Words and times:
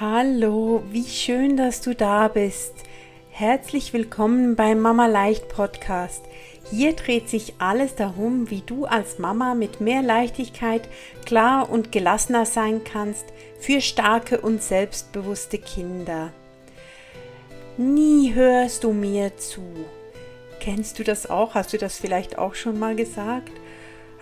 Hallo, 0.00 0.82
wie 0.90 1.04
schön, 1.04 1.56
dass 1.56 1.80
du 1.80 1.94
da 1.94 2.26
bist. 2.26 2.74
Herzlich 3.30 3.92
willkommen 3.92 4.56
beim 4.56 4.80
Mama 4.80 5.06
Leicht 5.06 5.48
Podcast. 5.48 6.24
Hier 6.68 6.94
dreht 6.94 7.28
sich 7.28 7.54
alles 7.58 7.94
darum, 7.94 8.50
wie 8.50 8.62
du 8.62 8.86
als 8.86 9.20
Mama 9.20 9.54
mit 9.54 9.80
mehr 9.80 10.02
Leichtigkeit 10.02 10.88
klar 11.24 11.70
und 11.70 11.92
gelassener 11.92 12.44
sein 12.44 12.82
kannst 12.82 13.26
für 13.60 13.80
starke 13.80 14.40
und 14.40 14.64
selbstbewusste 14.64 15.58
Kinder. 15.58 16.32
Nie 17.76 18.34
hörst 18.34 18.82
du 18.82 18.92
mir 18.92 19.36
zu. 19.36 19.62
Kennst 20.58 20.98
du 20.98 21.04
das 21.04 21.30
auch? 21.30 21.54
Hast 21.54 21.72
du 21.72 21.78
das 21.78 21.98
vielleicht 21.98 22.36
auch 22.36 22.56
schon 22.56 22.80
mal 22.80 22.96
gesagt? 22.96 23.52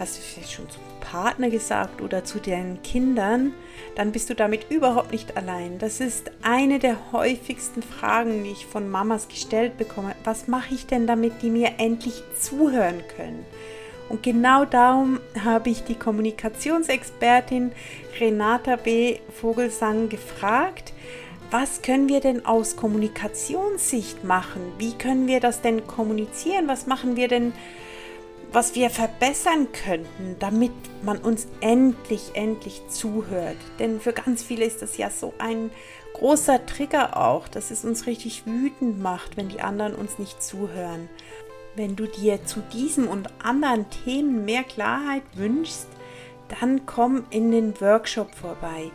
Hast 0.02 0.18
du 0.18 0.22
vielleicht 0.22 0.50
schon 0.50 0.68
zum 0.68 0.82
Partner 0.98 1.48
gesagt 1.48 2.02
oder 2.02 2.24
zu 2.24 2.40
deinen 2.40 2.82
Kindern, 2.82 3.54
dann 3.94 4.10
bist 4.10 4.28
du 4.28 4.34
damit 4.34 4.68
überhaupt 4.68 5.12
nicht 5.12 5.36
allein. 5.36 5.78
Das 5.78 6.00
ist 6.00 6.32
eine 6.42 6.80
der 6.80 7.12
häufigsten 7.12 7.84
Fragen, 7.84 8.43
die 8.43 8.50
ich 8.50 8.66
von 8.66 8.90
Mamas 8.90 9.29
gestellt 9.29 9.79
bekomme. 9.79 10.16
Was 10.24 10.48
mache 10.48 10.74
ich 10.74 10.86
denn, 10.86 11.07
damit 11.07 11.40
die 11.40 11.50
mir 11.50 11.74
endlich 11.79 12.20
zuhören 12.36 13.00
können? 13.16 13.46
Und 14.08 14.24
genau 14.24 14.64
darum 14.64 15.20
habe 15.44 15.70
ich 15.70 15.84
die 15.84 15.94
Kommunikationsexpertin 15.94 17.71
Renata 18.18 18.74
B. 18.74 19.21
Vogelsang 19.40 20.08
gefragt, 20.08 20.94
was 21.52 21.80
können 21.80 22.08
wir 22.08 22.18
denn 22.18 22.44
aus 22.44 22.74
Kommunikationssicht 22.74 24.24
machen? 24.24 24.62
Wie 24.79 24.94
können 24.94 25.29
wir 25.29 25.38
das 25.38 25.60
denn 25.60 25.86
kommunizieren? 25.86 26.66
Was 26.66 26.88
machen 26.88 27.14
wir 27.14 27.29
denn 27.29 27.52
was 28.52 28.74
wir 28.74 28.90
verbessern 28.90 29.68
könnten, 29.72 30.36
damit 30.38 30.72
man 31.02 31.18
uns 31.18 31.46
endlich, 31.60 32.33
endlich 32.34 32.83
zuhört. 32.88 33.56
Denn 33.78 34.00
für 34.00 34.12
ganz 34.12 34.42
viele 34.42 34.64
ist 34.64 34.83
das 34.83 34.98
ja 34.98 35.10
so 35.10 35.33
ein 35.38 35.70
großer 36.14 36.64
Trigger 36.66 37.16
auch, 37.16 37.48
dass 37.48 37.70
es 37.70 37.84
uns 37.84 38.06
richtig 38.06 38.46
wütend 38.46 39.00
macht, 39.00 39.36
wenn 39.36 39.48
die 39.48 39.62
anderen 39.62 39.94
uns 39.94 40.18
nicht 40.18 40.42
zuhören. 40.42 41.08
Wenn 41.74 41.96
du 41.96 42.06
dir 42.06 42.44
zu 42.44 42.60
diesem 42.72 43.08
und 43.08 43.28
anderen 43.42 43.86
Themen 44.04 44.44
mehr 44.44 44.62
Klarheit 44.62 45.22
wünschst, 45.34 45.88
dann 46.60 46.84
komm 46.84 47.24
in 47.30 47.50
den 47.50 47.80
Workshop 47.80 48.34
vorbei. 48.34 48.90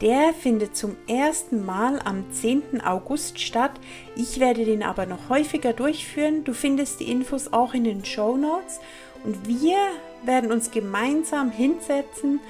Der 0.00 0.32
findet 0.34 0.76
zum 0.76 0.96
ersten 1.06 1.64
Mal 1.64 2.00
am 2.04 2.32
10. 2.32 2.80
August 2.80 3.38
statt. 3.38 3.72
Ich 4.16 4.40
werde 4.40 4.64
den 4.64 4.82
aber 4.82 5.06
noch 5.06 5.28
häufiger 5.28 5.72
durchführen. 5.72 6.42
Du 6.42 6.54
findest 6.54 7.00
die 7.00 7.10
Infos 7.10 7.52
auch 7.52 7.72
in 7.72 7.84
den 7.84 8.04
Show 8.04 8.36
Notes 8.36 8.80
und 9.24 9.46
wir 9.46 9.76
werden 10.24 10.52
uns 10.52 10.70
gemeinsam 10.70 11.50
hinsetzen 11.50 12.40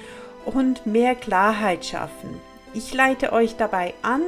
und 0.45 0.85
mehr 0.85 1.15
Klarheit 1.15 1.85
schaffen. 1.85 2.39
Ich 2.73 2.93
leite 2.93 3.33
euch 3.33 3.55
dabei 3.55 3.93
an. 4.01 4.21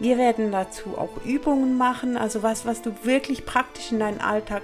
Wir 0.00 0.18
werden 0.18 0.50
dazu 0.50 0.98
auch 0.98 1.24
Übungen 1.24 1.76
machen, 1.76 2.16
also 2.16 2.42
was, 2.42 2.66
was 2.66 2.82
du 2.82 2.92
wirklich 3.04 3.46
praktisch 3.46 3.92
in 3.92 4.00
deinen 4.00 4.20
Alltag 4.20 4.62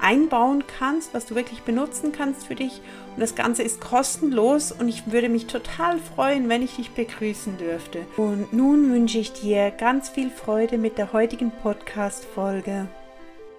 einbauen 0.00 0.64
kannst, 0.78 1.14
was 1.14 1.26
du 1.26 1.34
wirklich 1.34 1.62
benutzen 1.62 2.12
kannst 2.12 2.46
für 2.46 2.54
dich. 2.54 2.80
Und 3.14 3.20
das 3.20 3.34
Ganze 3.34 3.62
ist 3.62 3.80
kostenlos 3.80 4.72
und 4.72 4.88
ich 4.88 5.10
würde 5.10 5.28
mich 5.28 5.46
total 5.46 5.98
freuen, 5.98 6.48
wenn 6.48 6.62
ich 6.62 6.76
dich 6.76 6.90
begrüßen 6.90 7.58
dürfte. 7.58 8.06
Und 8.16 8.52
nun 8.52 8.92
wünsche 8.92 9.18
ich 9.18 9.32
dir 9.32 9.70
ganz 9.70 10.08
viel 10.08 10.30
Freude 10.30 10.78
mit 10.78 10.98
der 10.98 11.12
heutigen 11.12 11.50
Podcast-Folge. 11.50 12.88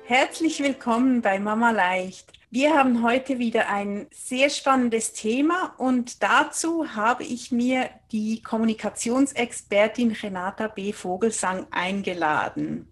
Herzlich 0.07 0.61
willkommen 0.61 1.23
bei 1.23 1.39
Mama 1.39 1.71
Leicht. 1.71 2.31
Wir 2.51 2.75
haben 2.75 3.01
heute 3.01 3.39
wieder 3.39 3.69
ein 3.69 4.05
sehr 4.11 4.51
spannendes 4.51 5.13
Thema 5.13 5.73
und 5.79 6.21
dazu 6.21 6.95
habe 6.95 7.23
ich 7.23 7.51
mir 7.51 7.89
die 8.11 8.43
Kommunikationsexpertin 8.43 10.11
Renata 10.11 10.67
B. 10.67 10.93
Vogelsang 10.93 11.65
eingeladen. 11.71 12.87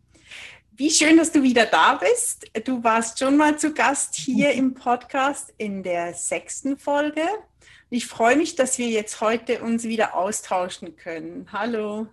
Wie 0.72 0.90
schön, 0.90 1.18
dass 1.18 1.32
du 1.32 1.44
wieder 1.44 1.68
da 1.68 2.02
bist. 2.02 2.48
Du 2.66 2.84
warst 2.84 3.20
schon 3.20 3.38
mal 3.38 3.60
zu 3.60 3.76
Gast 3.76 4.16
hier 4.16 4.52
im 4.54 4.74
Podcast 4.74 5.54
in 5.60 5.84
der 5.84 6.16
sechsten 6.16 6.80
Folge. 6.80 7.28
Ich 7.92 8.08
freue 8.08 8.38
mich, 8.38 8.56
dass 8.56 8.80
wir 8.80 8.88
jetzt 8.88 9.22
heute 9.22 9.62
uns 9.62 9.84
wieder 9.84 10.16
austauschen 10.16 10.96
können. 10.96 11.48
Hallo. 11.52 12.08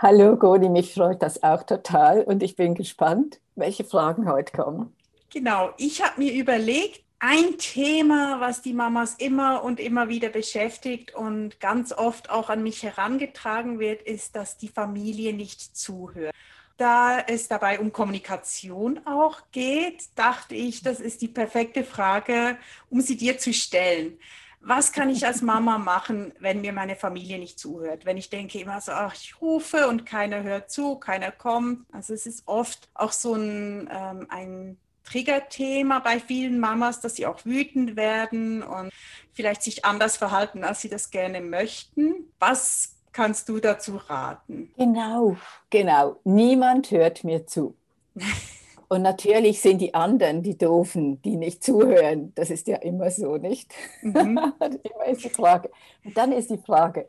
Hallo 0.00 0.36
Goni, 0.36 0.68
mich 0.68 0.94
freut 0.94 1.22
das 1.22 1.42
auch 1.42 1.64
total 1.64 2.22
und 2.22 2.40
ich 2.44 2.54
bin 2.54 2.76
gespannt, 2.76 3.40
welche 3.56 3.82
Fragen 3.82 4.30
heute 4.30 4.52
kommen. 4.52 4.94
Genau, 5.28 5.70
ich 5.76 6.00
habe 6.04 6.20
mir 6.22 6.34
überlegt, 6.34 7.02
ein 7.18 7.58
Thema, 7.58 8.38
was 8.38 8.62
die 8.62 8.74
Mamas 8.74 9.16
immer 9.18 9.64
und 9.64 9.80
immer 9.80 10.08
wieder 10.08 10.28
beschäftigt 10.28 11.16
und 11.16 11.58
ganz 11.58 11.92
oft 11.92 12.30
auch 12.30 12.48
an 12.48 12.62
mich 12.62 12.84
herangetragen 12.84 13.80
wird, 13.80 14.02
ist, 14.02 14.36
dass 14.36 14.56
die 14.56 14.68
Familie 14.68 15.32
nicht 15.32 15.76
zuhört. 15.76 16.32
Da 16.76 17.18
es 17.18 17.48
dabei 17.48 17.80
um 17.80 17.92
Kommunikation 17.92 19.00
auch 19.04 19.40
geht, 19.50 20.10
dachte 20.14 20.54
ich, 20.54 20.80
das 20.84 21.00
ist 21.00 21.22
die 21.22 21.28
perfekte 21.28 21.82
Frage, 21.82 22.56
um 22.88 23.00
sie 23.00 23.16
dir 23.16 23.38
zu 23.38 23.52
stellen. 23.52 24.16
Was 24.60 24.92
kann 24.92 25.08
ich 25.08 25.24
als 25.24 25.40
Mama 25.40 25.78
machen, 25.78 26.32
wenn 26.40 26.60
mir 26.60 26.72
meine 26.72 26.96
Familie 26.96 27.38
nicht 27.38 27.58
zuhört? 27.58 28.04
Wenn 28.04 28.16
ich 28.16 28.28
denke 28.28 28.58
immer 28.58 28.80
so, 28.80 28.92
ach, 28.92 29.14
ich 29.14 29.40
rufe 29.40 29.88
und 29.88 30.04
keiner 30.04 30.42
hört 30.42 30.70
zu, 30.70 30.96
keiner 30.96 31.30
kommt. 31.30 31.86
Also 31.92 32.12
es 32.12 32.26
ist 32.26 32.42
oft 32.46 32.88
auch 32.94 33.12
so 33.12 33.34
ein, 33.34 33.88
ähm, 33.92 34.26
ein 34.28 34.78
Triggerthema 35.04 36.00
bei 36.00 36.20
vielen 36.20 36.58
Mamas, 36.58 37.00
dass 37.00 37.16
sie 37.16 37.26
auch 37.26 37.44
wütend 37.44 37.96
werden 37.96 38.62
und 38.62 38.90
vielleicht 39.32 39.62
sich 39.62 39.84
anders 39.84 40.16
verhalten, 40.16 40.64
als 40.64 40.82
sie 40.82 40.88
das 40.88 41.10
gerne 41.10 41.40
möchten. 41.40 42.30
Was 42.38 42.96
kannst 43.12 43.48
du 43.48 43.58
dazu 43.58 43.96
raten? 43.96 44.72
Genau, 44.76 45.36
genau. 45.70 46.20
Niemand 46.24 46.90
hört 46.90 47.24
mir 47.24 47.46
zu. 47.46 47.76
Und 48.88 49.02
natürlich 49.02 49.60
sind 49.60 49.80
die 49.80 49.94
anderen 49.94 50.42
die 50.42 50.56
Doofen, 50.56 51.20
die 51.22 51.36
nicht 51.36 51.62
zuhören. 51.62 52.32
Das 52.34 52.50
ist 52.50 52.66
ja 52.68 52.76
immer 52.76 53.10
so, 53.10 53.36
nicht? 53.36 53.72
Mhm. 54.02 54.14
immer 54.60 55.06
ist 55.06 55.24
die 55.24 55.30
Frage. 55.30 55.70
Und 56.04 56.16
dann 56.16 56.32
ist 56.32 56.50
die 56.50 56.58
Frage, 56.58 57.06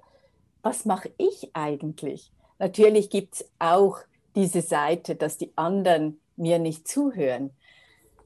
was 0.61 0.85
mache 0.85 1.11
ich 1.17 1.51
eigentlich? 1.53 2.31
Natürlich 2.59 3.09
gibt 3.09 3.35
es 3.35 3.49
auch 3.59 3.99
diese 4.35 4.61
Seite, 4.61 5.15
dass 5.15 5.37
die 5.37 5.53
anderen 5.55 6.19
mir 6.35 6.59
nicht 6.59 6.87
zuhören. 6.87 7.51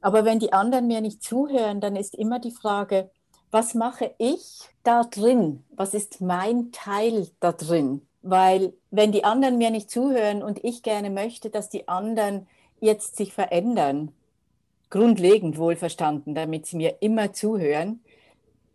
Aber 0.01 0.25
wenn 0.25 0.39
die 0.39 0.51
anderen 0.51 0.87
mir 0.87 1.01
nicht 1.01 1.23
zuhören, 1.23 1.79
dann 1.79 1.95
ist 1.95 2.15
immer 2.15 2.39
die 2.39 2.51
Frage, 2.51 3.09
was 3.51 3.75
mache 3.75 4.15
ich 4.17 4.61
da 4.83 5.03
drin? 5.03 5.63
Was 5.75 5.93
ist 5.93 6.21
mein 6.21 6.71
Teil 6.71 7.27
da 7.39 7.51
drin? 7.51 8.01
Weil 8.23 8.73
wenn 8.89 9.11
die 9.11 9.23
anderen 9.23 9.59
mir 9.59 9.69
nicht 9.69 9.91
zuhören 9.91 10.41
und 10.41 10.63
ich 10.63 10.81
gerne 10.81 11.11
möchte, 11.11 11.51
dass 11.51 11.69
die 11.69 11.87
anderen 11.87 12.47
jetzt 12.83 13.15
sich 13.15 13.33
verändern, 13.33 14.11
grundlegend 14.89 15.57
wohlverstanden, 15.57 16.35
damit 16.35 16.65
sie 16.65 16.77
mir 16.77 16.97
immer 17.01 17.33
zuhören, 17.33 18.01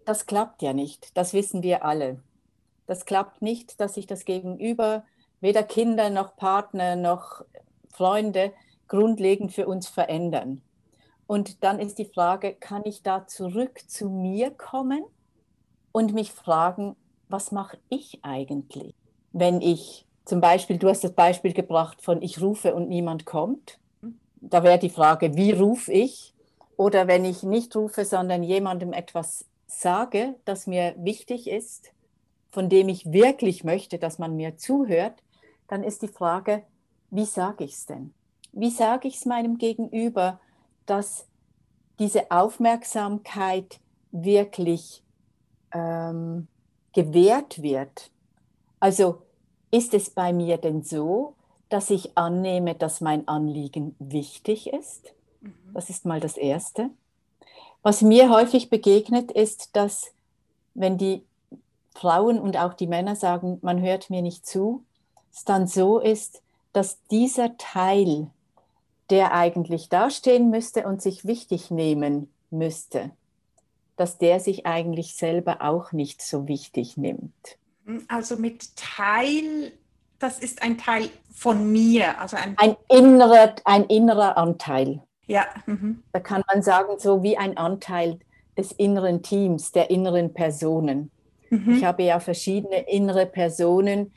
das 0.04 0.26
klappt 0.26 0.62
ja 0.62 0.72
nicht. 0.72 1.16
Das 1.16 1.34
wissen 1.34 1.62
wir 1.62 1.84
alle. 1.84 2.20
Das 2.86 3.04
klappt 3.04 3.42
nicht, 3.42 3.80
dass 3.80 3.94
sich 3.94 4.06
das 4.06 4.24
Gegenüber, 4.24 5.04
weder 5.40 5.62
Kinder 5.62 6.10
noch 6.10 6.34
Partner 6.36 6.96
noch 6.96 7.44
Freunde, 7.92 8.52
grundlegend 8.88 9.52
für 9.52 9.66
uns 9.66 9.86
verändern. 9.86 10.62
Und 11.26 11.62
dann 11.62 11.78
ist 11.78 11.98
die 11.98 12.06
Frage, 12.06 12.54
kann 12.54 12.82
ich 12.86 13.02
da 13.02 13.26
zurück 13.26 13.82
zu 13.86 14.08
mir 14.08 14.50
kommen 14.50 15.04
und 15.92 16.14
mich 16.14 16.32
fragen, 16.32 16.96
was 17.28 17.52
mache 17.52 17.76
ich 17.90 18.20
eigentlich, 18.22 18.94
wenn 19.32 19.60
ich 19.60 20.06
zum 20.24 20.40
Beispiel, 20.40 20.76
du 20.78 20.88
hast 20.88 21.04
das 21.04 21.12
Beispiel 21.12 21.54
gebracht 21.54 22.02
von 22.02 22.20
ich 22.20 22.40
rufe 22.40 22.74
und 22.74 22.88
niemand 22.88 23.24
kommt. 23.24 23.78
Da 24.40 24.62
wäre 24.62 24.78
die 24.78 24.90
Frage, 24.90 25.36
wie 25.36 25.52
rufe 25.52 25.92
ich? 25.92 26.34
Oder 26.76 27.08
wenn 27.08 27.24
ich 27.24 27.42
nicht 27.42 27.74
rufe, 27.74 28.04
sondern 28.04 28.42
jemandem 28.42 28.92
etwas 28.92 29.44
sage, 29.66 30.36
das 30.44 30.66
mir 30.66 30.94
wichtig 30.98 31.48
ist, 31.48 31.92
von 32.50 32.68
dem 32.68 32.88
ich 32.88 33.12
wirklich 33.12 33.64
möchte, 33.64 33.98
dass 33.98 34.18
man 34.18 34.36
mir 34.36 34.56
zuhört, 34.56 35.22
dann 35.66 35.82
ist 35.82 36.02
die 36.02 36.08
Frage, 36.08 36.62
wie 37.10 37.24
sage 37.24 37.64
ich 37.64 37.72
es 37.72 37.86
denn? 37.86 38.14
Wie 38.52 38.70
sage 38.70 39.08
ich 39.08 39.16
es 39.16 39.26
meinem 39.26 39.58
Gegenüber, 39.58 40.40
dass 40.86 41.26
diese 41.98 42.30
Aufmerksamkeit 42.30 43.80
wirklich 44.10 45.02
ähm, 45.72 46.48
gewährt 46.92 47.62
wird. 47.62 48.10
Also 48.80 49.22
ist 49.70 49.94
es 49.94 50.10
bei 50.10 50.32
mir 50.32 50.56
denn 50.56 50.82
so, 50.82 51.34
dass 51.68 51.90
ich 51.90 52.16
annehme, 52.16 52.74
dass 52.74 53.00
mein 53.00 53.26
Anliegen 53.28 53.94
wichtig 53.98 54.72
ist? 54.72 55.12
Mhm. 55.40 55.54
Das 55.74 55.90
ist 55.90 56.04
mal 56.04 56.20
das 56.20 56.36
Erste. 56.36 56.90
Was 57.82 58.02
mir 58.02 58.30
häufig 58.30 58.70
begegnet, 58.70 59.30
ist, 59.30 59.76
dass 59.76 60.12
wenn 60.74 60.98
die 60.98 61.22
Frauen 61.94 62.38
und 62.38 62.56
auch 62.56 62.74
die 62.74 62.86
Männer 62.86 63.16
sagen, 63.16 63.58
man 63.62 63.80
hört 63.80 64.10
mir 64.10 64.22
nicht 64.22 64.46
zu, 64.46 64.84
es 65.32 65.44
dann 65.44 65.66
so 65.66 65.98
ist, 65.98 66.42
dass 66.72 66.98
dieser 67.10 67.56
Teil 67.56 68.28
der 69.10 69.32
eigentlich 69.32 69.88
dastehen 69.88 70.50
müsste 70.50 70.86
und 70.86 71.00
sich 71.00 71.24
wichtig 71.24 71.70
nehmen 71.70 72.30
müsste, 72.50 73.10
dass 73.96 74.18
der 74.18 74.38
sich 74.38 74.66
eigentlich 74.66 75.14
selber 75.14 75.62
auch 75.62 75.92
nicht 75.92 76.20
so 76.20 76.46
wichtig 76.46 76.96
nimmt. 76.96 77.58
Also 78.08 78.36
mit 78.36 78.76
Teil 78.76 79.72
das 80.18 80.38
ist 80.38 80.62
ein 80.62 80.78
Teil 80.78 81.08
von 81.32 81.70
mir. 81.70 82.20
Also 82.20 82.36
ein, 82.36 82.54
ein, 82.56 82.76
innerer, 82.88 83.54
ein 83.64 83.84
innerer 83.84 84.36
Anteil. 84.36 85.02
Ja. 85.26 85.46
Mhm. 85.66 86.02
Da 86.12 86.20
kann 86.20 86.42
man 86.52 86.62
sagen, 86.62 86.98
so 86.98 87.22
wie 87.22 87.36
ein 87.36 87.56
Anteil 87.56 88.18
des 88.56 88.72
inneren 88.72 89.22
Teams, 89.22 89.72
der 89.72 89.90
inneren 89.90 90.34
Personen. 90.34 91.10
Mhm. 91.50 91.76
Ich 91.76 91.84
habe 91.84 92.02
ja 92.02 92.18
verschiedene 92.18 92.88
innere 92.88 93.26
Personen. 93.26 94.12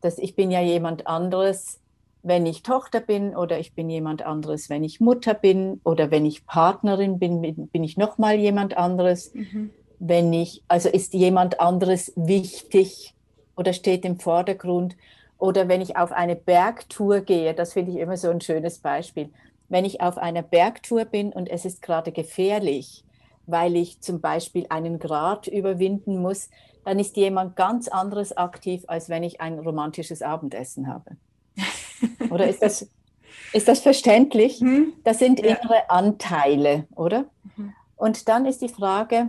Das, 0.00 0.18
ich 0.18 0.34
bin 0.34 0.50
ja 0.50 0.60
jemand 0.60 1.06
anderes, 1.06 1.80
wenn 2.22 2.46
ich 2.46 2.62
Tochter 2.62 3.00
bin 3.00 3.36
oder 3.36 3.58
ich 3.60 3.74
bin 3.74 3.88
jemand 3.90 4.22
anderes, 4.22 4.70
wenn 4.70 4.82
ich 4.82 5.00
Mutter 5.00 5.34
bin 5.34 5.80
oder 5.84 6.10
wenn 6.10 6.24
ich 6.24 6.46
Partnerin 6.46 7.18
bin, 7.18 7.68
bin 7.68 7.84
ich 7.84 7.96
noch 7.96 8.18
mal 8.18 8.36
jemand 8.36 8.76
anderes. 8.76 9.32
Mhm. 9.34 9.70
Wenn 10.00 10.32
ich, 10.32 10.62
also 10.66 10.88
ist 10.88 11.14
jemand 11.14 11.60
anderes 11.60 12.12
wichtig 12.16 13.14
oder 13.56 13.72
steht 13.72 14.04
im 14.04 14.18
Vordergrund. 14.18 14.96
Oder 15.44 15.68
wenn 15.68 15.82
ich 15.82 15.98
auf 15.98 16.10
eine 16.10 16.36
Bergtour 16.36 17.20
gehe, 17.20 17.52
das 17.52 17.74
finde 17.74 17.92
ich 17.92 17.98
immer 17.98 18.16
so 18.16 18.30
ein 18.30 18.40
schönes 18.40 18.78
Beispiel. 18.78 19.28
Wenn 19.68 19.84
ich 19.84 20.00
auf 20.00 20.16
einer 20.16 20.40
Bergtour 20.40 21.04
bin 21.04 21.34
und 21.34 21.50
es 21.50 21.66
ist 21.66 21.82
gerade 21.82 22.12
gefährlich, 22.12 23.04
weil 23.44 23.76
ich 23.76 24.00
zum 24.00 24.22
Beispiel 24.22 24.64
einen 24.70 24.98
Grat 24.98 25.46
überwinden 25.46 26.22
muss, 26.22 26.48
dann 26.86 26.98
ist 26.98 27.18
jemand 27.18 27.56
ganz 27.56 27.88
anderes 27.88 28.34
aktiv, 28.34 28.84
als 28.86 29.10
wenn 29.10 29.22
ich 29.22 29.42
ein 29.42 29.58
romantisches 29.58 30.22
Abendessen 30.22 30.88
habe. 30.88 31.18
Oder 32.30 32.48
ist 32.48 32.62
das, 32.62 32.88
ist 33.52 33.68
das 33.68 33.80
verständlich? 33.80 34.62
Mhm. 34.62 34.94
Das 35.04 35.18
sind 35.18 35.40
ja. 35.40 35.56
innere 35.56 35.90
Anteile, 35.90 36.86
oder? 36.96 37.26
Mhm. 37.58 37.74
Und 37.96 38.30
dann 38.30 38.46
ist 38.46 38.62
die 38.62 38.70
Frage, 38.70 39.28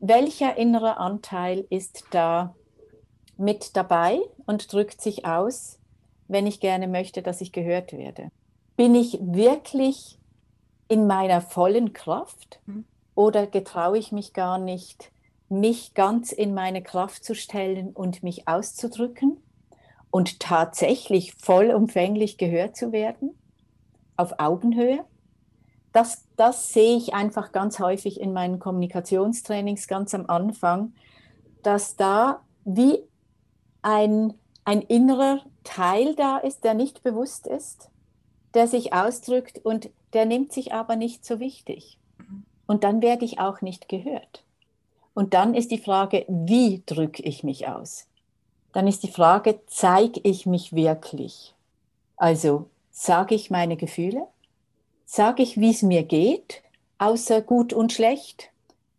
welcher 0.00 0.56
innere 0.56 0.96
Anteil 0.96 1.66
ist 1.68 2.04
da 2.10 2.54
mit 3.36 3.76
dabei 3.76 4.18
und 4.52 4.70
drückt 4.70 5.00
sich 5.00 5.24
aus, 5.24 5.78
wenn 6.28 6.46
ich 6.46 6.60
gerne 6.60 6.86
möchte, 6.86 7.22
dass 7.22 7.40
ich 7.40 7.52
gehört 7.52 7.92
werde? 7.92 8.30
Bin 8.76 8.94
ich 8.94 9.18
wirklich 9.20 10.18
in 10.88 11.06
meiner 11.06 11.40
vollen 11.40 11.94
Kraft 11.94 12.60
mhm. 12.66 12.84
oder 13.14 13.46
getraue 13.46 13.96
ich 13.96 14.12
mich 14.12 14.34
gar 14.34 14.58
nicht, 14.58 15.10
mich 15.48 15.94
ganz 15.94 16.32
in 16.32 16.52
meine 16.52 16.82
Kraft 16.82 17.24
zu 17.24 17.34
stellen 17.34 17.90
und 17.90 18.22
mich 18.22 18.46
auszudrücken 18.46 19.38
und 20.10 20.38
tatsächlich 20.38 21.34
vollumfänglich 21.34 22.36
gehört 22.36 22.76
zu 22.76 22.92
werden, 22.92 23.30
auf 24.18 24.34
Augenhöhe? 24.38 25.04
Das, 25.92 26.26
das 26.36 26.72
sehe 26.72 26.96
ich 26.96 27.14
einfach 27.14 27.52
ganz 27.52 27.78
häufig 27.78 28.20
in 28.20 28.34
meinen 28.34 28.58
Kommunikationstrainings 28.58 29.88
ganz 29.88 30.14
am 30.14 30.26
Anfang, 30.26 30.92
dass 31.62 31.96
da 31.96 32.42
wie 32.64 32.98
ein, 33.82 34.34
ein 34.64 34.82
innerer 34.82 35.40
Teil 35.64 36.14
da 36.14 36.38
ist, 36.38 36.64
der 36.64 36.74
nicht 36.74 37.02
bewusst 37.02 37.46
ist, 37.46 37.88
der 38.54 38.66
sich 38.68 38.92
ausdrückt 38.92 39.60
und 39.64 39.90
der 40.12 40.26
nimmt 40.26 40.52
sich 40.52 40.72
aber 40.72 40.96
nicht 40.96 41.24
so 41.24 41.40
wichtig. 41.40 41.98
Und 42.66 42.84
dann 42.84 43.02
werde 43.02 43.24
ich 43.24 43.38
auch 43.38 43.60
nicht 43.60 43.88
gehört. 43.88 44.44
Und 45.14 45.34
dann 45.34 45.54
ist 45.54 45.70
die 45.70 45.78
Frage, 45.78 46.24
wie 46.28 46.82
drücke 46.86 47.22
ich 47.22 47.42
mich 47.44 47.68
aus? 47.68 48.06
Dann 48.72 48.86
ist 48.86 49.02
die 49.02 49.10
Frage, 49.10 49.60
zeige 49.66 50.20
ich 50.22 50.46
mich 50.46 50.72
wirklich? 50.72 51.54
Also 52.16 52.70
sage 52.90 53.34
ich 53.34 53.50
meine 53.50 53.76
Gefühle? 53.76 54.26
Sage 55.04 55.42
ich, 55.42 55.58
wie 55.58 55.70
es 55.70 55.82
mir 55.82 56.04
geht, 56.04 56.62
außer 56.98 57.42
gut 57.42 57.72
und 57.72 57.92
schlecht? 57.92 58.50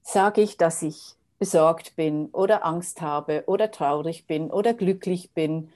Sage 0.03 0.41
ich, 0.41 0.57
dass 0.57 0.83
ich 0.83 1.15
besorgt 1.43 1.97
bin 1.97 2.27
oder 2.27 2.65
Angst 2.65 3.01
habe 3.01 3.43
oder 3.47 3.69
traurig 3.69 4.27
bin 4.27 4.49
oder 4.49 4.73
glücklich 4.73 5.31
bin 5.31 5.67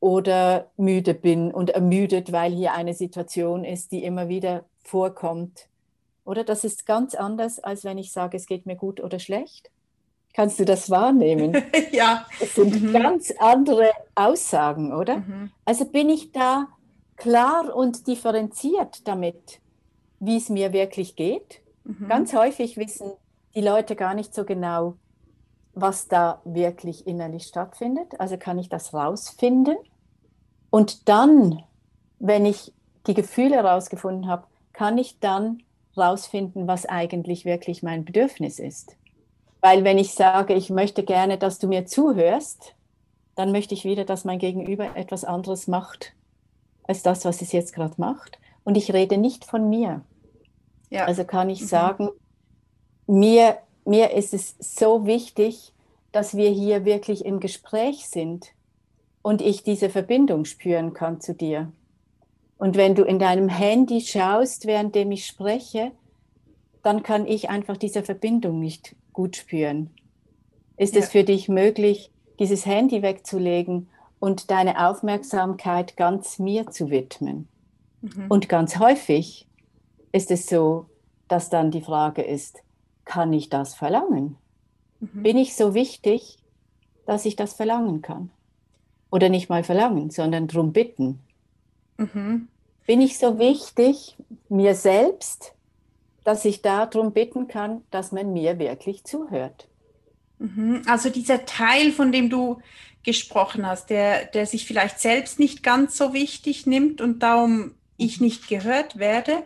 oder 0.00 0.70
müde 0.78 1.12
bin 1.12 1.52
und 1.52 1.68
ermüdet, 1.68 2.32
weil 2.32 2.54
hier 2.54 2.72
eine 2.72 2.94
Situation 2.94 3.62
ist, 3.62 3.92
die 3.92 4.02
immer 4.02 4.30
wieder 4.30 4.64
vorkommt. 4.82 5.66
Oder 6.24 6.42
das 6.42 6.64
ist 6.64 6.86
ganz 6.86 7.14
anders, 7.14 7.58
als 7.58 7.84
wenn 7.84 7.98
ich 7.98 8.12
sage, 8.12 8.38
es 8.38 8.46
geht 8.46 8.64
mir 8.64 8.76
gut 8.76 8.98
oder 8.98 9.18
schlecht. 9.18 9.70
Kannst 10.32 10.58
du 10.58 10.64
das 10.64 10.88
wahrnehmen? 10.88 11.54
ja. 11.92 12.24
Es 12.40 12.54
sind 12.54 12.82
mhm. 12.82 12.94
ganz 12.94 13.30
andere 13.38 13.90
Aussagen, 14.14 14.94
oder? 14.94 15.18
Mhm. 15.18 15.50
Also 15.66 15.84
bin 15.84 16.08
ich 16.08 16.32
da 16.32 16.66
klar 17.16 17.76
und 17.76 18.06
differenziert 18.06 19.06
damit, 19.06 19.60
wie 20.18 20.38
es 20.38 20.48
mir 20.48 20.72
wirklich 20.72 21.14
geht. 21.14 21.60
Mhm. 21.84 22.08
Ganz 22.08 22.32
häufig 22.32 22.78
wissen 22.78 23.12
die 23.54 23.60
Leute 23.60 23.96
gar 23.96 24.14
nicht 24.14 24.34
so 24.34 24.44
genau, 24.44 24.94
was 25.74 26.08
da 26.08 26.40
wirklich 26.44 27.06
innerlich 27.06 27.44
stattfindet. 27.44 28.18
Also 28.20 28.36
kann 28.36 28.58
ich 28.58 28.68
das 28.68 28.92
rausfinden. 28.92 29.76
Und 30.70 31.08
dann, 31.08 31.62
wenn 32.18 32.46
ich 32.46 32.72
die 33.06 33.14
Gefühle 33.14 33.56
herausgefunden 33.56 34.28
habe, 34.28 34.44
kann 34.72 34.98
ich 34.98 35.18
dann 35.20 35.62
rausfinden, 35.96 36.66
was 36.66 36.86
eigentlich 36.86 37.44
wirklich 37.44 37.82
mein 37.82 38.04
Bedürfnis 38.04 38.58
ist. 38.58 38.96
Weil 39.60 39.84
wenn 39.84 39.98
ich 39.98 40.14
sage, 40.14 40.54
ich 40.54 40.70
möchte 40.70 41.02
gerne, 41.02 41.38
dass 41.38 41.58
du 41.58 41.68
mir 41.68 41.86
zuhörst, 41.86 42.74
dann 43.34 43.52
möchte 43.52 43.74
ich 43.74 43.84
wieder, 43.84 44.04
dass 44.04 44.24
mein 44.24 44.38
Gegenüber 44.38 44.96
etwas 44.96 45.24
anderes 45.24 45.66
macht 45.66 46.14
als 46.84 47.02
das, 47.02 47.24
was 47.24 47.42
es 47.42 47.52
jetzt 47.52 47.74
gerade 47.74 47.94
macht. 47.98 48.38
Und 48.64 48.76
ich 48.76 48.92
rede 48.92 49.16
nicht 49.16 49.44
von 49.44 49.68
mir. 49.68 50.02
Ja. 50.90 51.04
Also 51.06 51.24
kann 51.24 51.50
ich 51.50 51.62
mhm. 51.62 51.66
sagen, 51.66 52.08
mir 53.06 53.58
mir 53.84 54.12
ist 54.12 54.34
es 54.34 54.56
so 54.58 55.06
wichtig, 55.06 55.72
dass 56.12 56.36
wir 56.36 56.50
hier 56.50 56.84
wirklich 56.84 57.24
im 57.24 57.40
Gespräch 57.40 58.08
sind 58.08 58.52
und 59.22 59.42
ich 59.42 59.62
diese 59.62 59.90
Verbindung 59.90 60.44
spüren 60.44 60.92
kann 60.92 61.20
zu 61.20 61.34
dir. 61.34 61.72
Und 62.58 62.76
wenn 62.76 62.94
du 62.94 63.04
in 63.04 63.18
deinem 63.18 63.48
Handy 63.48 64.00
schaust, 64.00 64.66
währenddem 64.66 65.12
ich 65.12 65.26
spreche, 65.26 65.92
dann 66.82 67.02
kann 67.02 67.26
ich 67.26 67.48
einfach 67.48 67.76
diese 67.76 68.02
Verbindung 68.02 68.60
nicht 68.60 68.94
gut 69.12 69.36
spüren. 69.36 69.90
Ist 70.76 70.94
ja. 70.94 71.00
es 71.00 71.10
für 71.10 71.24
dich 71.24 71.48
möglich, 71.48 72.10
dieses 72.38 72.66
Handy 72.66 73.02
wegzulegen 73.02 73.88
und 74.18 74.50
deine 74.50 74.88
Aufmerksamkeit 74.88 75.96
ganz 75.96 76.38
mir 76.38 76.70
zu 76.70 76.90
widmen? 76.90 77.48
Mhm. 78.00 78.26
Und 78.28 78.48
ganz 78.48 78.78
häufig 78.78 79.46
ist 80.12 80.30
es 80.30 80.46
so, 80.46 80.86
dass 81.28 81.50
dann 81.50 81.70
die 81.70 81.82
Frage 81.82 82.22
ist, 82.22 82.62
kann 83.10 83.32
ich 83.32 83.48
das 83.48 83.74
verlangen? 83.74 84.36
Mhm. 85.00 85.22
Bin 85.24 85.36
ich 85.36 85.56
so 85.56 85.74
wichtig, 85.74 86.38
dass 87.06 87.24
ich 87.24 87.34
das 87.34 87.54
verlangen 87.54 88.02
kann? 88.02 88.30
Oder 89.10 89.28
nicht 89.28 89.48
mal 89.48 89.64
verlangen, 89.64 90.10
sondern 90.10 90.46
darum 90.46 90.72
bitten. 90.72 91.18
Mhm. 91.96 92.46
Bin 92.86 93.00
ich 93.00 93.18
so 93.18 93.40
wichtig 93.40 94.16
mir 94.48 94.76
selbst, 94.76 95.54
dass 96.22 96.44
ich 96.44 96.62
darum 96.62 97.10
bitten 97.10 97.48
kann, 97.48 97.82
dass 97.90 98.12
man 98.12 98.32
mir 98.32 98.60
wirklich 98.60 99.02
zuhört? 99.02 99.66
Mhm. 100.38 100.82
Also 100.86 101.10
dieser 101.10 101.44
Teil, 101.46 101.90
von 101.90 102.12
dem 102.12 102.30
du 102.30 102.60
gesprochen 103.02 103.66
hast, 103.66 103.90
der, 103.90 104.26
der 104.26 104.46
sich 104.46 104.66
vielleicht 104.66 105.00
selbst 105.00 105.40
nicht 105.40 105.64
ganz 105.64 105.96
so 105.96 106.12
wichtig 106.12 106.64
nimmt 106.64 107.00
und 107.00 107.24
darum 107.24 107.74
ich 107.96 108.20
nicht 108.20 108.46
gehört 108.46 108.98
werde, 109.00 109.42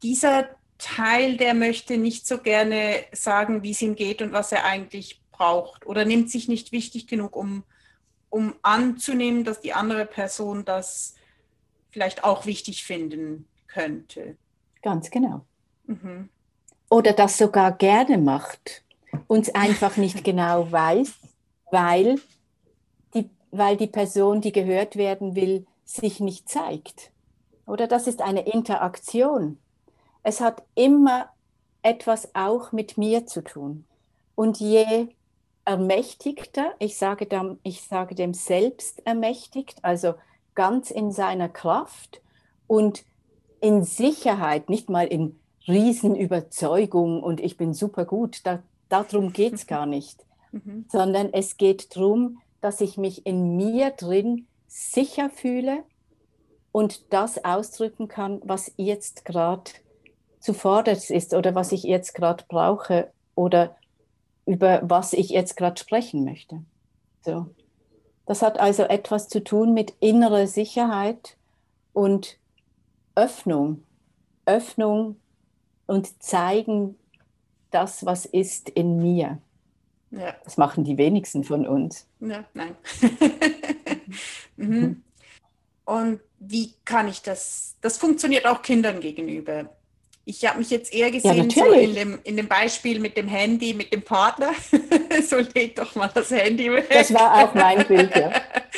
dieser 0.00 0.48
Teil, 0.78 1.36
der 1.36 1.54
möchte 1.54 1.98
nicht 1.98 2.26
so 2.26 2.38
gerne 2.38 3.04
sagen, 3.12 3.62
wie 3.62 3.72
es 3.72 3.82
ihm 3.82 3.96
geht 3.96 4.22
und 4.22 4.32
was 4.32 4.52
er 4.52 4.64
eigentlich 4.64 5.20
braucht 5.32 5.86
oder 5.86 6.04
nimmt 6.04 6.30
sich 6.30 6.48
nicht 6.48 6.72
wichtig 6.72 7.08
genug, 7.08 7.36
um, 7.36 7.64
um 8.30 8.54
anzunehmen, 8.62 9.44
dass 9.44 9.60
die 9.60 9.72
andere 9.72 10.06
Person 10.06 10.64
das 10.64 11.14
vielleicht 11.90 12.22
auch 12.24 12.46
wichtig 12.46 12.84
finden 12.84 13.48
könnte. 13.66 14.36
Ganz 14.82 15.10
genau. 15.10 15.44
Mhm. 15.86 16.28
Oder 16.90 17.12
das 17.12 17.38
sogar 17.38 17.72
gerne 17.72 18.16
macht, 18.16 18.84
uns 19.26 19.54
einfach 19.54 19.96
nicht 19.96 20.24
genau 20.24 20.70
weiß, 20.70 21.12
weil 21.70 22.20
die, 23.14 23.28
weil 23.50 23.76
die 23.76 23.88
Person, 23.88 24.40
die 24.40 24.52
gehört 24.52 24.96
werden 24.96 25.34
will, 25.34 25.66
sich 25.84 26.20
nicht 26.20 26.48
zeigt. 26.48 27.10
Oder 27.66 27.86
das 27.86 28.06
ist 28.06 28.22
eine 28.22 28.46
Interaktion 28.46 29.58
es 30.28 30.42
hat 30.42 30.62
immer 30.74 31.30
etwas 31.80 32.34
auch 32.34 32.70
mit 32.70 32.98
mir 32.98 33.24
zu 33.24 33.42
tun. 33.42 33.86
Und 34.34 34.60
je 34.60 35.08
ermächtigter, 35.64 36.74
ich 36.78 36.98
sage, 36.98 37.24
dem, 37.24 37.58
ich 37.62 37.80
sage 37.80 38.14
dem 38.14 38.34
selbst 38.34 39.06
ermächtigt, 39.06 39.82
also 39.82 40.14
ganz 40.54 40.90
in 40.90 41.12
seiner 41.12 41.48
Kraft 41.48 42.20
und 42.66 43.06
in 43.62 43.84
Sicherheit, 43.84 44.68
nicht 44.68 44.90
mal 44.90 45.06
in 45.06 45.40
Riesenüberzeugung 45.66 47.22
und 47.22 47.40
ich 47.40 47.56
bin 47.56 47.72
super 47.72 48.04
gut, 48.04 48.40
da, 48.44 48.62
darum 48.90 49.32
geht 49.32 49.54
es 49.54 49.66
gar 49.66 49.86
nicht, 49.96 50.26
mhm. 50.52 50.84
sondern 50.92 51.32
es 51.32 51.56
geht 51.56 51.96
darum, 51.96 52.38
dass 52.60 52.82
ich 52.82 52.98
mich 52.98 53.24
in 53.24 53.56
mir 53.56 53.92
drin 53.92 54.46
sicher 54.66 55.30
fühle 55.30 55.84
und 56.70 57.14
das 57.14 57.46
ausdrücken 57.46 58.08
kann, 58.08 58.42
was 58.44 58.72
jetzt 58.76 59.24
gerade 59.24 59.70
zuvörderst 60.40 61.10
ist 61.10 61.34
oder 61.34 61.54
was 61.54 61.72
ich 61.72 61.82
jetzt 61.82 62.14
gerade 62.14 62.44
brauche 62.48 63.10
oder 63.34 63.76
über 64.46 64.80
was 64.82 65.12
ich 65.12 65.28
jetzt 65.30 65.56
gerade 65.56 65.78
sprechen 65.78 66.24
möchte. 66.24 66.62
So. 67.24 67.46
Das 68.26 68.42
hat 68.42 68.58
also 68.60 68.82
etwas 68.84 69.28
zu 69.28 69.42
tun 69.42 69.74
mit 69.74 69.94
innerer 70.00 70.46
Sicherheit 70.46 71.36
und 71.92 72.38
Öffnung. 73.14 73.82
Öffnung 74.46 75.16
und 75.86 76.22
zeigen 76.22 76.96
das, 77.70 78.06
was 78.06 78.26
ist 78.26 78.68
in 78.68 78.98
mir. 78.98 79.38
Ja. 80.10 80.34
Das 80.44 80.56
machen 80.56 80.84
die 80.84 80.96
wenigsten 80.96 81.44
von 81.44 81.66
uns. 81.66 82.06
Ja, 82.20 82.44
nein. 82.54 82.76
mhm. 84.56 84.66
mhm. 84.66 85.02
Und 85.84 86.20
wie 86.38 86.74
kann 86.84 87.08
ich 87.08 87.22
das? 87.22 87.76
Das 87.80 87.96
funktioniert 87.96 88.46
auch 88.46 88.60
Kindern 88.62 89.00
gegenüber. 89.00 89.70
Ich 90.28 90.44
habe 90.44 90.58
mich 90.58 90.68
jetzt 90.68 90.92
eher 90.92 91.10
gesehen 91.10 91.48
ja, 91.48 91.64
so 91.64 91.72
in, 91.72 91.94
dem, 91.94 92.20
in 92.22 92.36
dem 92.36 92.48
Beispiel 92.48 93.00
mit 93.00 93.16
dem 93.16 93.28
Handy, 93.28 93.72
mit 93.72 93.94
dem 93.94 94.02
Partner. 94.02 94.52
so 95.26 95.38
leg 95.38 95.74
doch 95.74 95.94
mal 95.94 96.10
das 96.12 96.30
Handy 96.30 96.70
weg. 96.70 96.86
Das 96.90 97.14
war 97.14 97.42
auch 97.42 97.54
mein 97.54 97.86
Bild, 97.86 98.14
ja. 98.14 98.32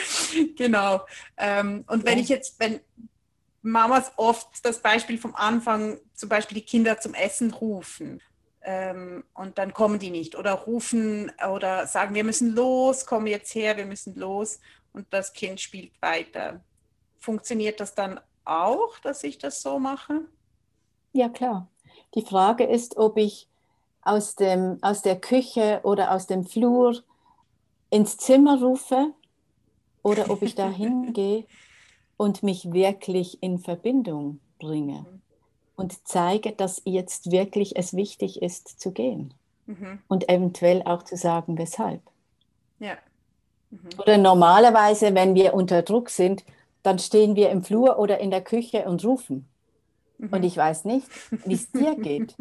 genau. 0.56 1.04
Ähm, 1.36 1.82
und 1.88 2.06
wenn 2.06 2.18
ja. 2.18 2.22
ich 2.22 2.28
jetzt, 2.28 2.60
wenn 2.60 2.78
Mamas 3.62 4.12
oft 4.14 4.64
das 4.64 4.78
Beispiel 4.78 5.18
vom 5.18 5.34
Anfang, 5.34 5.98
zum 6.14 6.28
Beispiel 6.28 6.58
die 6.58 6.64
Kinder 6.64 7.00
zum 7.00 7.14
Essen 7.14 7.50
rufen, 7.50 8.22
ähm, 8.62 9.24
und 9.34 9.58
dann 9.58 9.74
kommen 9.74 9.98
die 9.98 10.10
nicht 10.10 10.36
oder 10.36 10.52
rufen 10.52 11.32
oder 11.50 11.88
sagen, 11.88 12.14
wir 12.14 12.22
müssen 12.22 12.54
los, 12.54 13.06
komm 13.06 13.26
jetzt 13.26 13.52
her, 13.56 13.76
wir 13.76 13.86
müssen 13.86 14.14
los 14.14 14.60
und 14.92 15.08
das 15.10 15.32
Kind 15.32 15.60
spielt 15.60 16.00
weiter. 16.00 16.60
Funktioniert 17.18 17.80
das 17.80 17.96
dann 17.96 18.20
auch, 18.44 19.00
dass 19.00 19.24
ich 19.24 19.38
das 19.38 19.62
so 19.62 19.80
mache? 19.80 20.26
Ja, 21.12 21.28
klar. 21.28 21.68
Die 22.14 22.22
Frage 22.22 22.64
ist, 22.64 22.96
ob 22.96 23.16
ich 23.16 23.48
aus, 24.02 24.34
dem, 24.34 24.78
aus 24.82 25.02
der 25.02 25.20
Küche 25.20 25.80
oder 25.82 26.12
aus 26.12 26.26
dem 26.26 26.44
Flur 26.44 27.02
ins 27.90 28.16
Zimmer 28.16 28.60
rufe 28.60 29.12
oder 30.02 30.30
ob 30.30 30.42
ich 30.42 30.54
da 30.54 30.68
hingehe 30.70 31.44
und 32.16 32.42
mich 32.42 32.72
wirklich 32.72 33.42
in 33.42 33.58
Verbindung 33.58 34.40
bringe. 34.58 35.06
Und 35.76 36.06
zeige, 36.06 36.52
dass 36.52 36.82
jetzt 36.84 37.30
wirklich 37.30 37.76
es 37.76 37.94
wichtig 37.94 38.42
ist 38.42 38.80
zu 38.80 38.92
gehen. 38.92 39.32
Mhm. 39.66 40.00
Und 40.08 40.28
eventuell 40.28 40.82
auch 40.82 41.02
zu 41.02 41.16
sagen, 41.16 41.56
weshalb. 41.56 42.02
Ja. 42.78 42.98
Mhm. 43.70 43.88
Oder 43.98 44.18
normalerweise, 44.18 45.14
wenn 45.14 45.34
wir 45.34 45.54
unter 45.54 45.82
Druck 45.82 46.10
sind, 46.10 46.44
dann 46.82 46.98
stehen 46.98 47.36
wir 47.36 47.50
im 47.50 47.62
Flur 47.62 47.98
oder 47.98 48.18
in 48.18 48.30
der 48.30 48.42
Küche 48.42 48.84
und 48.84 49.04
rufen. 49.04 49.49
Mhm. 50.20 50.28
Und 50.32 50.42
ich 50.42 50.56
weiß 50.56 50.84
nicht, 50.84 51.08
wie 51.46 51.54
es 51.54 51.70
dir 51.72 51.94
geht. 51.96 52.36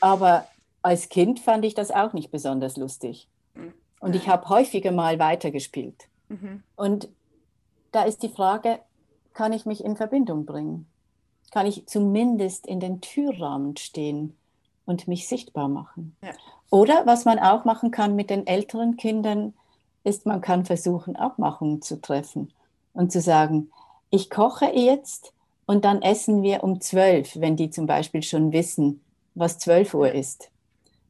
Aber 0.00 0.46
als 0.82 1.08
Kind 1.08 1.40
fand 1.40 1.64
ich 1.64 1.74
das 1.74 1.90
auch 1.90 2.12
nicht 2.12 2.30
besonders 2.30 2.76
lustig. 2.76 3.28
Mhm. 3.54 3.72
Und 4.00 4.14
ich 4.14 4.28
habe 4.28 4.48
häufiger 4.48 4.92
mal 4.92 5.18
weitergespielt. 5.18 6.08
Mhm. 6.28 6.62
Und 6.76 7.08
da 7.92 8.02
ist 8.02 8.22
die 8.22 8.28
Frage, 8.28 8.80
kann 9.32 9.52
ich 9.52 9.66
mich 9.66 9.84
in 9.84 9.96
Verbindung 9.96 10.46
bringen? 10.46 10.86
kann 11.54 11.66
ich 11.66 11.86
zumindest 11.86 12.66
in 12.66 12.80
den 12.80 13.00
Türrahmen 13.00 13.76
stehen 13.76 14.36
und 14.86 15.06
mich 15.06 15.28
sichtbar 15.28 15.68
machen. 15.68 16.16
Ja. 16.20 16.32
Oder 16.68 17.06
was 17.06 17.24
man 17.24 17.38
auch 17.38 17.64
machen 17.64 17.92
kann 17.92 18.16
mit 18.16 18.28
den 18.28 18.48
älteren 18.48 18.96
Kindern, 18.96 19.54
ist, 20.02 20.26
man 20.26 20.40
kann 20.40 20.64
versuchen, 20.64 21.14
Abmachungen 21.14 21.80
zu 21.80 22.00
treffen 22.00 22.52
und 22.92 23.12
zu 23.12 23.20
sagen, 23.20 23.70
ich 24.10 24.30
koche 24.30 24.66
jetzt 24.66 25.32
und 25.66 25.84
dann 25.84 26.02
essen 26.02 26.42
wir 26.42 26.62
um 26.62 26.80
zwölf, 26.80 27.38
wenn 27.40 27.56
die 27.56 27.70
zum 27.70 27.86
Beispiel 27.86 28.22
schon 28.22 28.52
wissen, 28.52 29.02
was 29.34 29.58
zwölf 29.58 29.94
Uhr 29.94 30.12
ist. 30.12 30.50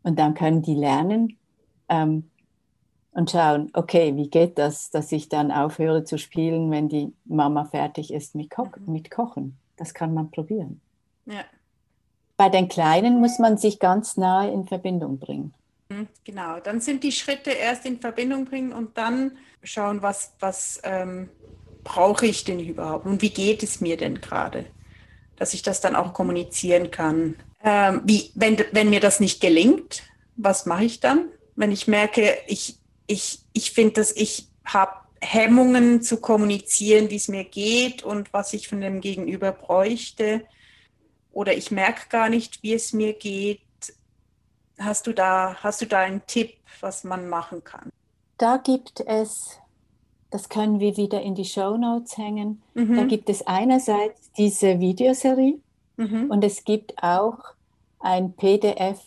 Und 0.03 0.19
dann 0.19 0.35
können 0.35 0.63
die 0.63 0.75
lernen 0.75 1.39
ähm, 1.89 2.31
und 3.13 3.31
schauen, 3.31 3.71
okay, 3.73 4.17
wie 4.17 4.29
geht 4.29 4.59
das, 4.59 4.91
dass 4.91 5.13
ich 5.13 5.29
dann 5.29 5.51
aufhöre 5.51 6.05
zu 6.05 6.19
spielen, 6.19 6.71
wenn 6.71 6.89
die 6.89 7.13
Mama 7.25 7.65
fertig 7.65 8.13
ist 8.13 8.35
mit, 8.35 8.51
Ko 8.51 8.65
mhm. 8.65 8.93
mit 8.93 9.11
Kochen. 9.11 9.57
Das 9.77 9.95
kann 9.95 10.15
man 10.15 10.31
probieren. 10.31 10.81
Ja. 11.27 11.45
Bei 12.37 12.49
den 12.49 12.69
Kleinen 12.69 13.21
muss 13.21 13.39
man 13.39 13.57
sich 13.57 13.79
ganz 13.79 14.17
nahe 14.17 14.51
in 14.51 14.67
Verbindung 14.67 15.19
bringen. 15.19 15.55
Mhm, 15.89 16.09
genau, 16.25 16.61
dann 16.61 16.81
sind 16.81 17.05
die 17.05 17.13
Schritte 17.13 17.51
erst 17.51 17.87
in 17.87 18.01
Verbindung 18.01 18.45
bringen 18.45 18.73
und 18.73 18.99
dann 18.99 19.37
schauen, 19.63 20.03
was, 20.03 20.35
was 20.41 20.81
ähm, 20.85 21.29
brauche 21.85 22.27
ich 22.27 22.45
denn 22.45 22.59
überhaupt 22.59 23.07
und 23.07 23.23
wie 23.23 23.31
geht 23.31 23.63
es 23.63 23.81
mir 23.81 23.97
denn 23.97 24.21
gerade, 24.21 24.65
dass 25.37 25.55
ich 25.55 25.63
das 25.63 25.81
dann 25.81 25.95
auch 25.95 26.13
kommunizieren 26.13 26.91
kann. 26.91 27.37
Ähm, 27.63 28.03
wie, 28.05 28.31
wenn, 28.35 28.59
wenn 28.73 28.91
mir 28.91 29.01
das 29.01 29.21
nicht 29.21 29.41
gelingt, 29.41 30.03
was 30.37 30.67
mache 30.67 30.85
ich 30.85 31.01
dann? 31.01 31.29
Wenn 31.57 31.71
ich 31.71 31.87
merke, 31.87 32.37
ich, 32.47 32.79
ich, 33.07 33.41
ich 33.53 33.73
finde, 33.73 33.95
dass 33.95 34.13
ich 34.13 34.49
habe 34.65 34.93
Hemmungen 35.21 36.03
zu 36.03 36.21
kommunizieren, 36.21 37.11
wie 37.11 37.17
es 37.17 37.29
mir 37.29 37.45
geht 37.45 38.03
und 38.03 38.33
was 38.33 38.53
ich 38.53 38.69
von 38.69 38.81
dem 38.81 39.01
Gegenüber 39.01 39.53
bräuchte. 39.53 40.45
Oder 41.33 41.55
ich 41.55 41.71
merke 41.71 42.09
gar 42.09 42.29
nicht, 42.29 42.63
wie 42.63 42.75
es 42.75 42.93
mir 42.93 43.15
geht. 43.15 43.61
Hast 44.79 45.07
du 45.07 45.13
da, 45.13 45.57
hast 45.63 45.81
du 45.81 45.87
da 45.87 46.01
einen 46.01 46.27
Tipp, 46.27 46.55
was 46.81 47.05
man 47.05 47.29
machen 47.29 47.65
kann? 47.65 47.91
Da 48.39 48.59
gibt 48.59 49.01
es, 49.01 49.59
das 50.35 50.49
können 50.49 50.81
wir 50.81 50.97
wieder 50.97 51.23
in 51.23 51.37
die 51.37 51.45
Show 51.45 51.77
Notes 51.77 52.19
hängen. 52.19 52.61
Mhm. 52.75 52.97
Da 52.97 53.05
gibt 53.05 53.31
es 53.31 53.47
einerseits 53.47 54.33
diese 54.33 54.81
Videoserie 54.81 55.61
mhm. 55.97 56.29
und 56.29 56.43
es 56.43 56.65
gibt 56.65 57.01
auch 57.01 57.39
ein 58.01 58.33
PDF, 58.33 58.99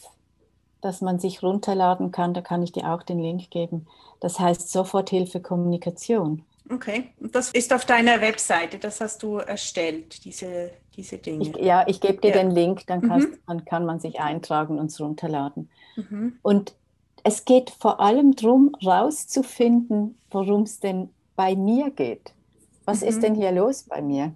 das 0.79 1.01
man 1.01 1.19
sich 1.19 1.43
runterladen 1.43 2.13
kann. 2.13 2.33
Da 2.33 2.39
kann 2.39 2.63
ich 2.63 2.71
dir 2.71 2.93
auch 2.93 3.03
den 3.03 3.19
Link 3.19 3.51
geben. 3.51 3.87
Das 4.21 4.39
heißt 4.39 4.71
Soforthilfe 4.71 5.41
Kommunikation. 5.41 6.45
Okay, 6.71 7.09
das 7.19 7.51
ist 7.51 7.73
auf 7.73 7.83
deiner 7.83 8.21
Webseite, 8.21 8.77
das 8.77 9.01
hast 9.01 9.21
du 9.21 9.39
erstellt, 9.39 10.23
diese, 10.23 10.71
diese 10.95 11.17
Dinge. 11.17 11.43
Ich, 11.43 11.57
ja, 11.57 11.85
ich 11.87 11.99
gebe 11.99 12.21
dir 12.21 12.31
ja. 12.31 12.37
den 12.37 12.51
Link, 12.51 12.87
dann, 12.87 13.01
mhm. 13.01 13.37
dann, 13.45 13.65
kann 13.65 13.85
man 13.85 13.99
sich 13.99 14.21
eintragen 14.21 14.79
und 14.79 14.85
es 14.85 15.01
runterladen. 15.01 15.69
Mhm. 15.97 16.39
Und 16.41 16.73
es 17.25 17.43
geht 17.43 17.69
vor 17.69 17.99
allem 17.99 18.33
darum, 18.33 18.73
rauszufinden, 18.81 20.17
worum 20.31 20.61
es 20.61 20.79
denn 20.79 21.09
bei 21.37 21.55
mir 21.55 21.91
geht. 21.91 22.33
Was 22.83 23.01
mhm. 23.01 23.07
ist 23.07 23.23
denn 23.23 23.35
hier 23.35 23.53
los 23.53 23.83
bei 23.83 24.01
mir? 24.01 24.33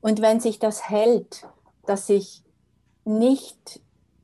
Und 0.00 0.20
wenn 0.20 0.40
sich 0.40 0.58
das 0.58 0.88
hält, 0.90 1.46
dass 1.86 2.08
ich 2.08 2.42
nicht, 3.04 3.80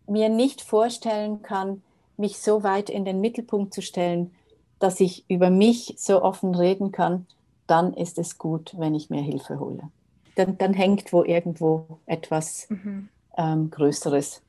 mir 0.09 0.29
nicht 0.29 0.63
vorstellen 0.63 1.43
kann, 1.43 1.83
mich 2.17 2.39
so 2.39 2.65
weit 2.65 2.91
in 2.91 3.05
den 3.05 3.21
Mittelpunkt 3.21 3.75
zu 3.75 3.83
stellen, 3.83 4.35
dass 4.79 5.01
ich 5.01 5.29
über 5.29 5.51
mich 5.51 5.95
so 5.99 6.23
offen 6.23 6.55
reden 6.55 6.91
kann, 6.91 7.27
dann 7.67 7.93
ist 7.95 8.19
es 8.19 8.39
gut, 8.39 8.75
wenn 8.79 8.95
ich 8.95 9.11
mir 9.11 9.23
Hilfe 9.23 9.61
hole. 9.61 9.91
Dann, 10.37 10.57
dann 10.59 10.73
hängt 10.75 11.13
wo 11.13 11.25
irgendwo 11.25 11.99
etwas 12.07 12.69
mhm. 12.71 13.09
ähm, 13.37 13.71
Größeres 13.71 14.43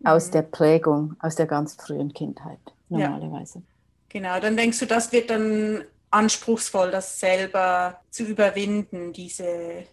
mhm. 0.00 0.06
aus 0.06 0.30
der 0.30 0.42
Prägung, 0.42 1.16
aus 1.20 1.36
der 1.36 1.46
ganz 1.46 1.74
frühen 1.74 2.12
Kindheit 2.12 2.58
normalerweise. 2.88 3.58
Ja. 3.58 3.64
Genau, 4.08 4.40
dann 4.40 4.56
denkst 4.56 4.80
du, 4.80 4.86
das 4.86 5.12
wird 5.12 5.30
dann 5.30 5.84
anspruchsvoll, 6.10 6.90
das 6.90 7.20
selber 7.20 8.00
zu 8.10 8.24
überwinden, 8.24 9.12
diese. 9.12 9.84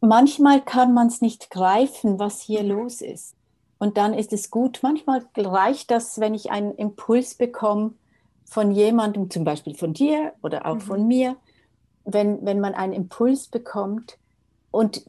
Manchmal 0.00 0.60
kann 0.62 0.94
man 0.94 1.06
es 1.06 1.20
nicht 1.20 1.50
greifen, 1.50 2.18
was 2.18 2.40
hier 2.40 2.62
los 2.62 3.00
ist. 3.00 3.34
Und 3.78 3.96
dann 3.96 4.14
ist 4.14 4.32
es 4.32 4.50
gut. 4.50 4.80
Manchmal 4.82 5.24
reicht 5.36 5.90
das, 5.90 6.20
wenn 6.20 6.34
ich 6.34 6.50
einen 6.50 6.74
Impuls 6.74 7.34
bekomme, 7.34 7.94
von 8.44 8.70
jemandem, 8.70 9.30
zum 9.30 9.44
Beispiel 9.44 9.74
von 9.74 9.94
dir 9.94 10.34
oder 10.42 10.66
auch 10.66 10.74
mhm. 10.74 10.80
von 10.80 11.06
mir, 11.08 11.36
wenn, 12.04 12.44
wenn 12.44 12.60
man 12.60 12.74
einen 12.74 12.92
Impuls 12.92 13.48
bekommt 13.48 14.18
und 14.70 15.04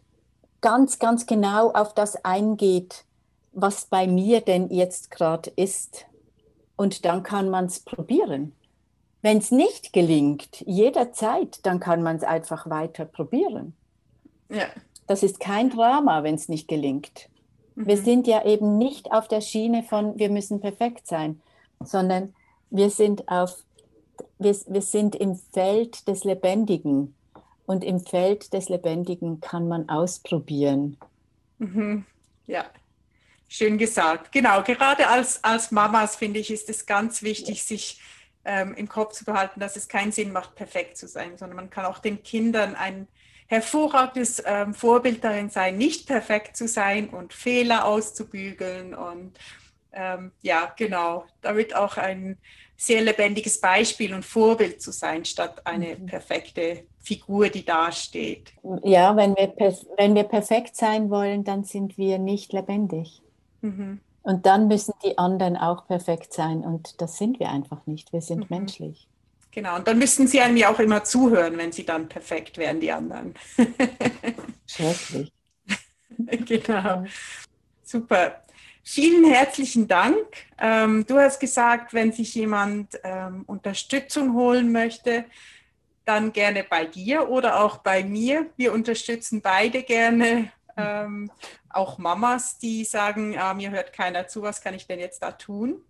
ganz, 0.62 0.98
ganz 0.98 1.26
genau 1.26 1.72
auf 1.72 1.94
das 1.94 2.24
eingeht, 2.24 3.04
was 3.52 3.86
bei 3.86 4.08
mir 4.08 4.42
denn 4.42 4.70
jetzt 4.70 5.12
gerade 5.12 5.52
ist. 5.56 6.06
Und 6.76 7.06
dann 7.06 7.22
kann 7.22 7.50
man 7.50 7.66
es 7.66 7.82
probieren. 7.82 8.56
Wenn 9.24 9.38
es 9.38 9.52
nicht 9.52 9.94
gelingt, 9.94 10.62
jederzeit, 10.68 11.66
dann 11.66 11.80
kann 11.80 12.04
man 12.04 12.18
es 12.18 12.24
einfach 12.24 12.70
weiter 12.70 13.06
probieren. 13.06 13.74
Ja. 14.50 14.66
Das 15.08 15.24
ist 15.24 15.40
kein 15.40 15.70
Drama, 15.70 16.24
wenn 16.24 16.36
es 16.36 16.50
nicht 16.50 16.68
gelingt. 16.68 17.30
Mhm. 17.76 17.88
Wir 17.88 17.98
sind 17.98 18.28
ja 18.28 18.46
eben 18.46 18.78
nicht 18.78 19.14
auf 19.14 19.30
der 19.30 19.40
Schiene 19.40 19.84
von, 19.84 20.20
wir 20.20 20.30
müssen 20.30 20.60
perfekt 20.60 21.08
sein, 21.08 21.42
sondern 21.80 22.36
wir 22.70 22.90
sind 22.90 23.30
auf, 23.30 23.64
wir, 24.40 24.58
wir 24.68 24.82
sind 24.82 25.16
im 25.16 25.38
Feld 25.54 26.06
des 26.10 26.26
Lebendigen. 26.26 27.16
Und 27.66 27.86
im 27.86 28.02
Feld 28.02 28.52
des 28.52 28.68
Lebendigen 28.68 29.40
kann 29.40 29.70
man 29.70 29.88
ausprobieren. 29.88 30.98
Mhm. 31.60 32.04
Ja, 32.46 32.66
schön 33.48 33.78
gesagt. 33.78 34.34
Genau, 34.34 34.62
gerade 34.64 35.08
als, 35.08 35.42
als 35.46 35.72
Mamas 35.72 36.18
finde 36.18 36.42
ich, 36.42 36.52
ist 36.52 36.70
es 36.70 36.86
ganz 36.86 37.24
wichtig, 37.24 37.64
sich 37.64 38.02
ähm, 38.46 38.74
im 38.76 38.90
Kopf 38.90 39.14
zu 39.14 39.26
behalten, 39.26 39.60
dass 39.60 39.76
es 39.76 39.88
keinen 39.88 40.12
Sinn 40.12 40.32
macht, 40.32 40.56
perfekt 40.56 40.98
zu 40.98 41.08
sein, 41.08 41.38
sondern 41.38 41.56
man 41.56 41.70
kann 41.70 41.86
auch 41.86 42.00
den 42.00 42.24
Kindern 42.24 42.76
ein 42.76 43.08
hervorragendes 43.48 44.42
ähm, 44.46 44.74
Vorbild 44.74 45.24
darin 45.24 45.50
sein, 45.50 45.78
nicht 45.78 46.08
perfekt 46.08 46.58
zu 46.58 46.68
sein 46.68 47.10
und 47.10 47.34
Fehler 47.34 47.86
auszubügeln 47.86 48.94
und 48.94 49.38
ähm, 49.94 50.32
ja, 50.42 50.74
genau, 50.76 51.26
damit 51.42 51.76
auch 51.76 51.98
ein 51.98 52.38
sehr 52.76 53.02
lebendiges 53.02 53.62
Beispiel 53.62 54.14
und 54.14 54.26
Vorbild 54.26 54.82
zu 54.82 54.92
sein, 54.92 55.24
statt 55.24 55.62
eine 55.66 55.96
mhm. 55.96 56.08
perfekte 56.08 56.84
Figur, 57.00 57.50
die 57.50 57.64
dasteht. 57.64 58.54
Ja, 58.84 59.16
wenn 59.16 59.36
wir, 59.36 59.54
wenn 59.98 60.16
wir 60.16 60.24
perfekt 60.24 60.76
sein 60.76 61.10
wollen, 61.10 61.44
dann 61.44 61.64
sind 61.64 61.98
wir 61.98 62.18
nicht 62.18 62.54
lebendig. 62.54 63.22
Mhm. 63.62 64.00
Und 64.24 64.46
dann 64.46 64.68
müssen 64.68 64.94
die 65.06 65.18
anderen 65.18 65.58
auch 65.58 65.86
perfekt 65.86 66.34
sein. 66.34 66.62
Und 66.62 67.02
das 67.02 67.18
sind 67.18 67.40
wir 67.40 67.50
einfach 67.50 67.86
nicht. 67.86 68.14
Wir 68.14 68.22
sind 68.22 68.50
mhm. 68.50 68.58
menschlich. 68.58 69.08
Genau, 69.52 69.76
und 69.76 69.88
dann 69.88 70.00
müssten 70.00 70.28
sie 70.28 70.42
einem 70.42 70.58
ja 70.58 70.70
auch 70.70 70.80
immer 70.80 71.04
zuhören, 71.04 71.58
wenn 71.58 71.72
sie 71.72 71.86
dann 71.86 72.10
perfekt 72.10 72.58
wären, 72.58 72.80
die 72.80 72.92
anderen. 72.92 73.36
Schrecklich. 74.66 75.32
genau. 76.46 77.04
Super. 77.84 78.44
Vielen 78.82 79.26
herzlichen 79.32 79.88
Dank. 79.88 80.18
Ähm, 80.58 81.06
du 81.06 81.20
hast 81.20 81.40
gesagt, 81.40 81.94
wenn 81.94 82.12
sich 82.12 82.34
jemand 82.34 83.00
ähm, 83.04 83.44
Unterstützung 83.46 84.34
holen 84.34 84.72
möchte, 84.72 85.26
dann 86.06 86.34
gerne 86.34 86.66
bei 86.68 86.86
dir 86.86 87.30
oder 87.30 87.64
auch 87.64 87.78
bei 87.78 88.04
mir. 88.04 88.48
Wir 88.58 88.74
unterstützen 88.74 89.42
beide 89.42 89.84
gerne. 89.84 90.52
Auch 91.74 91.98
Mamas, 91.98 92.58
die 92.60 92.86
sagen, 92.86 93.38
ah, 93.38 93.54
mir 93.54 93.72
hört 93.72 93.92
keiner 93.92 94.28
zu, 94.28 94.42
was 94.42 94.62
kann 94.62 94.74
ich 94.74 94.88
denn 94.88 95.00
jetzt 95.00 95.22
da 95.22 95.32
tun? 95.32 95.84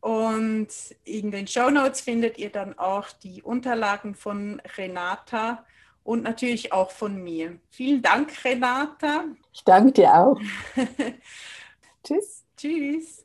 Und 0.00 0.68
in 1.04 1.30
den 1.30 1.46
Show 1.46 1.70
Notes 1.70 2.00
findet 2.00 2.36
ihr 2.36 2.50
dann 2.50 2.76
auch 2.76 3.08
die 3.22 3.40
Unterlagen 3.42 4.16
von 4.16 4.60
Renata 4.76 5.64
und 6.02 6.24
natürlich 6.24 6.72
auch 6.72 6.90
von 6.90 7.22
mir. 7.22 7.58
Vielen 7.70 8.02
Dank, 8.02 8.44
Renata. 8.44 9.24
Ich 9.52 9.62
danke 9.62 9.92
dir 9.92 10.12
auch. 10.12 10.40
Tschüss. 12.04 12.44
Tschüss. 12.56 13.20